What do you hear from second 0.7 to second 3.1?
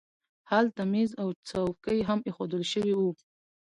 مېز او څوکۍ هم اېښودل شوي وو